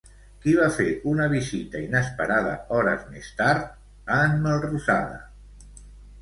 Qui 0.43 0.53
va 0.59 0.67
fer 0.77 0.85
una 1.11 1.27
visita 1.33 1.81
inesperada 1.87 2.55
hores 2.79 3.05
més 3.11 3.29
tard 3.43 3.69
a 4.17 4.19
en 4.31 4.35
Melrosada? 4.47 5.21